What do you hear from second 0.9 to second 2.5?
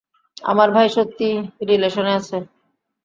সত্যিই রিলেশনে আছে!